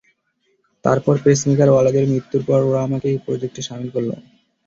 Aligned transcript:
তারপর, 0.85 1.15
পেসমেকারওয়ালাদের 1.23 2.09
মৃত্যুর 2.11 2.43
পর 2.47 2.59
ওরা 2.67 2.79
আমাকে 2.87 3.07
এই 3.09 3.19
প্রজেক্টে 3.25 3.61
শামিল 3.67 3.89
করল। 3.95 4.11